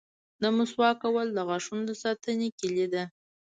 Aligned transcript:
•د 0.41 0.43
مسواک 0.57 0.95
کول 1.03 1.27
د 1.33 1.39
غاښونو 1.47 1.83
د 1.87 1.91
ساتنې 2.03 2.47
کلي 2.59 2.87
ده. 2.93 3.03